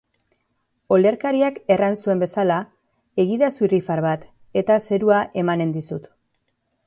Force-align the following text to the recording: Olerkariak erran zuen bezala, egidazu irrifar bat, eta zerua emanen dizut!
Olerkariak 0.95 1.59
erran 1.75 1.97
zuen 2.05 2.23
bezala, 2.23 2.57
egidazu 3.25 3.67
irrifar 3.69 4.03
bat, 4.07 4.25
eta 4.63 4.79
zerua 4.87 5.23
emanen 5.45 5.77
dizut! 5.77 6.11